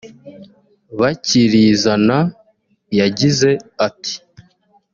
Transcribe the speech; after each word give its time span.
bakirizana 0.99 2.19
yagize 2.99 3.49
ati 3.87 4.15